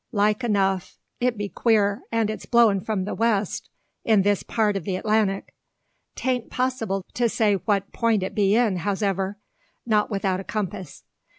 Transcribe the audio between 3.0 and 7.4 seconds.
the west in this part o' the Atlantic! 'Tan't possible to